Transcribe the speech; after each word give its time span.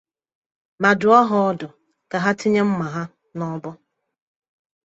ma 0.81 0.89
dụọ 0.99 1.17
ha 1.29 1.35
ọdụ 1.49 1.67
ka 2.11 2.17
ha 2.23 2.31
tinye 2.39 2.61
mmà 2.69 2.85
ha 2.95 3.03
n'ọbọ 3.37 3.69